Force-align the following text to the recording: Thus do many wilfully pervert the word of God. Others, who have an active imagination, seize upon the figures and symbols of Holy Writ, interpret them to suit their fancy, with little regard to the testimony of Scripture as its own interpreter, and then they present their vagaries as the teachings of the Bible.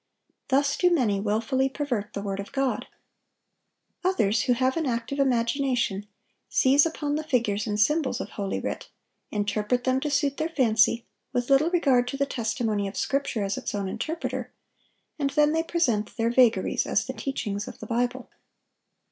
Thus 0.47 0.77
do 0.77 0.89
many 0.89 1.19
wilfully 1.19 1.69
pervert 1.69 2.13
the 2.13 2.23
word 2.23 2.39
of 2.39 2.51
God. 2.51 2.87
Others, 4.03 4.41
who 4.45 4.53
have 4.53 4.75
an 4.75 4.87
active 4.87 5.19
imagination, 5.19 6.07
seize 6.49 6.87
upon 6.87 7.13
the 7.17 7.23
figures 7.23 7.67
and 7.67 7.79
symbols 7.79 8.19
of 8.19 8.29
Holy 8.29 8.59
Writ, 8.59 8.89
interpret 9.29 9.83
them 9.83 9.99
to 9.99 10.09
suit 10.09 10.37
their 10.37 10.49
fancy, 10.49 11.05
with 11.33 11.51
little 11.51 11.69
regard 11.69 12.07
to 12.07 12.17
the 12.17 12.25
testimony 12.25 12.87
of 12.87 12.97
Scripture 12.97 13.43
as 13.43 13.59
its 13.59 13.75
own 13.75 13.87
interpreter, 13.87 14.51
and 15.19 15.29
then 15.29 15.51
they 15.53 15.61
present 15.61 16.17
their 16.17 16.31
vagaries 16.31 16.87
as 16.87 17.05
the 17.05 17.13
teachings 17.13 17.67
of 17.67 17.77
the 17.77 17.85
Bible. 17.85 18.27